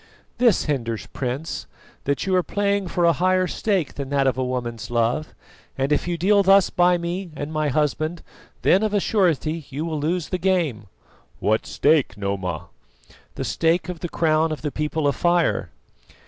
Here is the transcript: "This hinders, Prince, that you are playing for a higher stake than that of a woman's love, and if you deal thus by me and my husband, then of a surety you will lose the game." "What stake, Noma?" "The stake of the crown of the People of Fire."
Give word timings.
"This 0.39 0.63
hinders, 0.63 1.05
Prince, 1.13 1.67
that 2.05 2.25
you 2.25 2.35
are 2.35 2.41
playing 2.41 2.87
for 2.87 3.05
a 3.05 3.13
higher 3.13 3.45
stake 3.45 3.93
than 3.93 4.09
that 4.09 4.25
of 4.25 4.35
a 4.35 4.43
woman's 4.43 4.89
love, 4.89 5.35
and 5.77 5.91
if 5.91 6.07
you 6.07 6.17
deal 6.17 6.41
thus 6.41 6.71
by 6.71 6.97
me 6.97 7.29
and 7.35 7.53
my 7.53 7.67
husband, 7.67 8.23
then 8.63 8.81
of 8.81 8.95
a 8.95 8.99
surety 8.99 9.67
you 9.69 9.85
will 9.85 9.99
lose 9.99 10.29
the 10.29 10.39
game." 10.39 10.87
"What 11.39 11.67
stake, 11.67 12.17
Noma?" 12.17 12.69
"The 13.35 13.43
stake 13.43 13.89
of 13.89 13.99
the 13.99 14.09
crown 14.09 14.51
of 14.51 14.63
the 14.63 14.71
People 14.71 15.07
of 15.07 15.15
Fire." 15.15 15.69